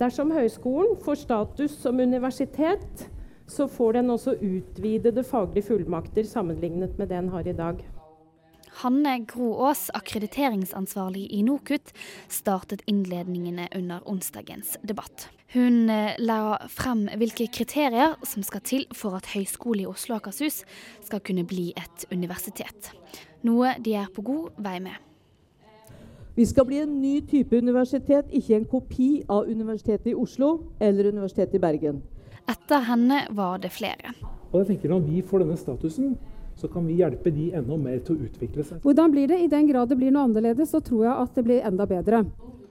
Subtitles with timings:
[0.00, 3.08] Dersom høyskolen får status som universitet,
[3.50, 7.82] så får den også utvidede faglige fullmakter sammenlignet med det den har i dag.
[8.80, 11.92] Hanne Gro Aas, akkrediteringsansvarlig i NOKUT,
[12.32, 15.26] startet innledningene under onsdagens debatt.
[15.52, 20.22] Hun eh, la frem hvilke kriterier som skal til for at Høgskolen i Oslo og
[20.22, 20.62] Akershus
[21.04, 22.92] skal kunne bli et universitet.
[23.44, 25.09] Noe de er på god vei med.
[26.34, 31.08] Vi skal bli en ny type universitet, ikke en kopi av Universitetet i Oslo eller
[31.10, 32.02] Universitetet i Bergen.
[32.50, 34.14] Etter henne var det flere.
[34.52, 36.14] Og jeg tenker Når vi får denne statusen,
[36.56, 38.80] så kan vi hjelpe de enda mer til å utvikle seg.
[38.84, 39.40] Hvordan blir det?
[39.42, 42.24] I den grad det blir noe annerledes, så tror jeg at det blir enda bedre.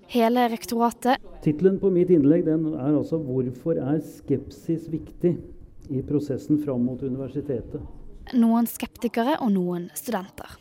[0.10, 5.38] Hele rektoratet Tittelen på mitt innlegg den er altså 'Hvorfor er skepsis viktig
[5.90, 7.99] i prosessen fram mot universitetet'?
[8.38, 10.52] Noen skeptikere og noen studenter.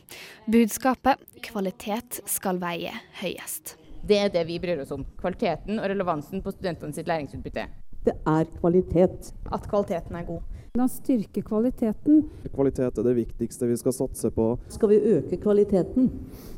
[0.49, 3.75] Budskapet kvalitet skal veie høyest.
[4.01, 5.03] Det er det vi bryr oss om.
[5.19, 7.67] Kvaliteten og relevansen på studentene sitt læringsutbytte.
[8.09, 9.33] Det er kvalitet.
[9.53, 10.45] At kvaliteten er god.
[10.77, 12.23] Da styrke kvaliteten.
[12.53, 14.47] Kvalitet er det viktigste vi skal satse på.
[14.73, 16.07] Skal vi øke kvaliteten?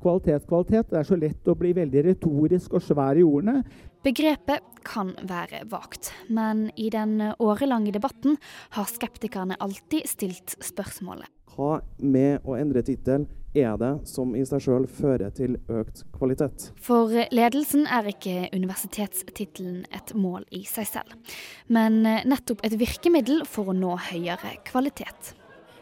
[0.03, 0.87] Kvalitet, kvalitet.
[0.91, 3.65] Det er så lett å bli veldig retorisk og svær i ordene.
[4.05, 8.39] Begrepet kan være vagt, men i den årelange debatten
[8.77, 11.27] har skeptikerne alltid stilt spørsmålet.
[11.51, 16.69] Hva med å endre tittelen er det som i seg sjøl fører til økt kvalitet?
[16.81, 21.35] For ledelsen er ikke universitetstittelen et mål i seg selv,
[21.67, 25.35] men nettopp et virkemiddel for å nå høyere kvalitet.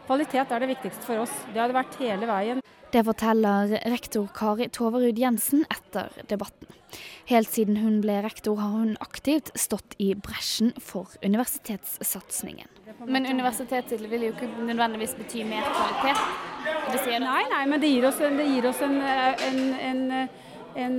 [0.10, 1.34] Kvalitet er det viktigste for oss.
[1.54, 2.62] Det har det vært hele veien.
[2.90, 6.72] Det forteller rektor Kari Toverud Jensen etter debatten.
[7.30, 12.66] Helt siden hun ble rektor har hun aktivt stått i bresjen for universitetssatsingen.
[13.06, 16.26] Men universitetstittel vil jo ikke nødvendigvis bety mer kvalitet?
[16.90, 20.28] Nei, nei, men det gir oss en, gir oss en, en,
[20.76, 20.96] en,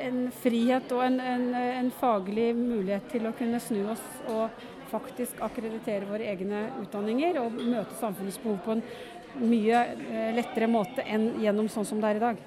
[0.00, 6.30] en frihet og en, faglig mulighet til å kunne snu oss og faktisk akkreditere våre
[6.32, 8.84] egne utdanninger og møte samfunnets behov på en
[9.44, 9.84] mye
[10.34, 12.40] lettere måte enn gjennom sånn som det er i dag.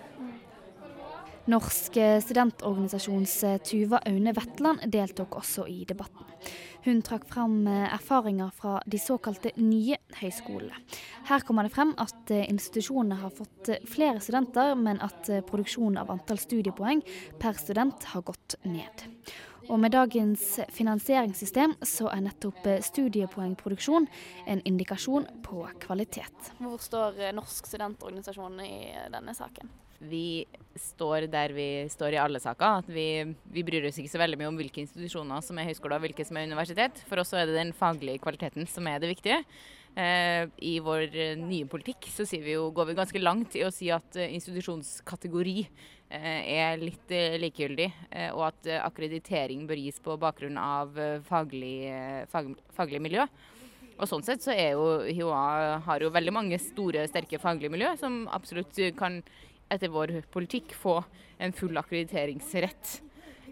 [1.52, 3.34] Norsk studentorganisasjons
[3.68, 6.24] Tuva Aune Vetland deltok også i debatten.
[6.86, 10.80] Hun trakk fram erfaringer fra de såkalte nye høyskolene.
[11.28, 16.40] Her kommer det frem at institusjonene har fått flere studenter, men at produksjonen av antall
[16.40, 17.04] studiepoeng
[17.44, 19.08] per student har gått ned.
[19.72, 24.10] Og med dagens finansieringssystem så er nettopp studiepoengproduksjon
[24.52, 26.52] en indikasjon på kvalitet.
[26.60, 28.76] Hvor står Norsk studentorganisasjon i
[29.14, 29.72] denne saken?
[30.04, 30.44] Vi
[30.76, 32.84] står der vi står i alle saker.
[32.84, 33.24] at vi,
[33.54, 36.26] vi, bryr oss ikke så veldig mye om hvilke institusjoner som er høyskoler og hvilke
[36.28, 37.00] som er universitet.
[37.08, 39.40] For oss er det den faglige kvaliteten som er det viktige.
[39.94, 43.92] Eh, I vår nye politikk så vi jo, går vi ganske langt i å si
[43.94, 50.58] at institusjonskategori eh, er litt eh, likegyldig, eh, og at akkreditering bør gis på bakgrunn
[50.58, 50.98] av
[51.30, 51.76] faglig,
[52.34, 53.28] fag, faglig miljø.
[53.94, 57.94] Og sånn sett så er jo HiOA har jo veldig mange store, sterke faglige miljø
[58.02, 59.22] som absolutt kan
[59.72, 61.00] etter vår politikk få
[61.42, 62.98] en full akkrediteringsrett.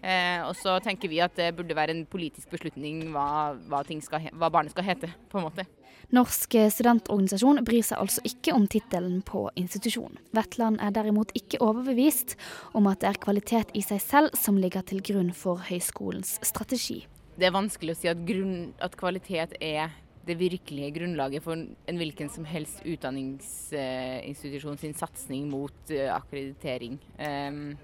[0.02, 4.26] Eh, og så tenker vi at det burde være en politisk beslutning hva, hva, skal,
[4.34, 5.66] hva barnet skal hete, på en måte.
[6.12, 10.18] Norsk studentorganisasjon bryr seg altså ikke om tittelen på institusjon.
[10.36, 12.34] Vetland er derimot ikke overbevist
[12.76, 17.04] om at det er kvalitet i seg selv som ligger til grunn for høyskolens strategi.
[17.38, 19.94] Det er vanskelig å si at, grunn, at kvalitet er
[20.26, 27.00] det virkelige grunnlaget for en hvilken som helst utdanningsinstitusjon sin satsing mot uh, akkreditering.
[27.18, 27.76] Um,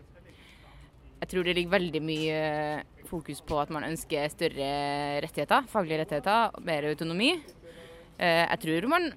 [1.28, 2.36] jeg tror det ligger veldig mye
[3.04, 4.68] fokus på at man ønsker større
[5.20, 7.34] rettigheter, faglige rettigheter, mer autonomi.
[8.16, 9.10] Uh, jeg tror man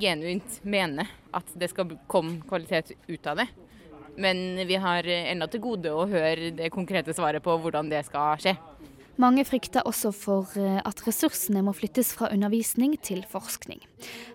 [0.00, 3.46] genuint mener at det skal komme kvalitet ut av det.
[4.16, 8.40] Men vi har ennå til gode å høre det konkrete svaret på hvordan det skal
[8.40, 8.56] skje.
[9.18, 13.80] Mange frykter også for eh, at ressursene må flyttes fra undervisning til forskning.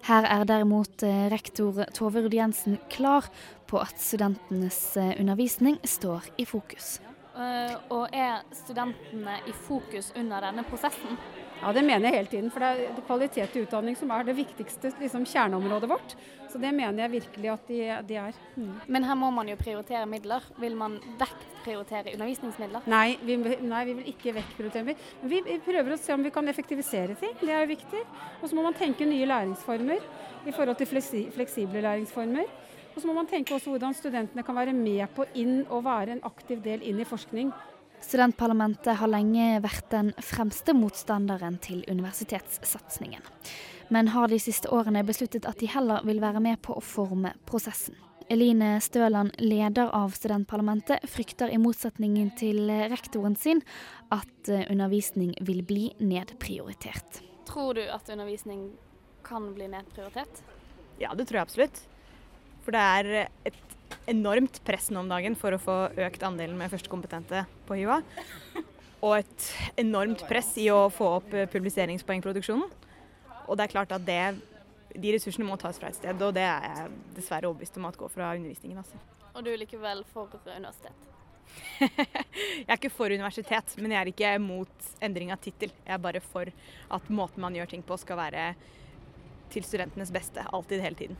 [0.09, 3.29] Her er derimot eh, rektor Tove Rudd Jensen klar
[3.71, 6.97] på at studentenes eh, undervisning står i fokus.
[7.33, 11.17] Og er studentene i fokus under denne prosessen?
[11.63, 12.51] Ja, det mener jeg hele tiden.
[12.51, 16.15] For det er kvalitet i utdanning som er det viktigste liksom, kjerneområdet vårt.
[16.51, 17.79] Så det mener jeg virkelig at de,
[18.09, 18.39] de er.
[18.57, 18.73] Mm.
[18.85, 20.43] Men her må man jo prioritere midler.
[20.61, 22.85] Vil man vektprioritere undervisningsmidler?
[22.91, 26.33] Nei vi, nei, vi vil ikke vektprioritere Men vi, vi prøver å se om vi
[26.35, 27.33] kan effektivisere ting.
[27.39, 28.03] Det er jo viktig.
[28.41, 30.05] Og så må man tenke nye læringsformer
[30.43, 32.51] i forhold til fleksible læringsformer.
[32.93, 36.15] Og så må man tenke også hvordan studentene kan være med på inn og være
[36.15, 37.51] en aktiv del inn i forskning.
[38.03, 43.23] Studentparlamentet har lenge vært den fremste motstanderen til universitetssatsingen,
[43.95, 47.31] men har de siste årene besluttet at de heller vil være med på å forme
[47.47, 47.95] prosessen.
[48.31, 53.59] Eline Støland, leder av studentparlamentet, frykter i motsetningen til rektoren sin
[54.15, 57.19] at eh, undervisning vil bli nedprioritert.
[57.49, 58.69] Tror du at undervisning
[59.27, 60.43] kan bli nedprioritert?
[61.01, 61.83] Ja, det tror jeg absolutt.
[62.63, 63.59] For det er et
[64.11, 65.75] enormt press nå om dagen for å få
[66.07, 67.99] økt andelen med førstekompetente på HiOA.
[69.03, 69.47] Og et
[69.83, 72.69] enormt press i å få opp publiseringspoengproduksjonen.
[73.43, 74.23] Og det er klart at det
[74.93, 77.97] de ressursene må tas fra et sted, og det er jeg dessverre overbevist om at
[77.97, 78.77] går fra undervisningen.
[78.83, 78.99] Altså.
[79.33, 81.09] Og du er likevel for universitet?
[81.83, 85.73] jeg er ikke for universitet, men jeg er ikke mot endring av tittel.
[85.83, 86.49] Jeg er bare for
[86.97, 88.51] at måten man gjør ting på skal være
[89.53, 91.17] til studentenes beste, alltid, hele tiden.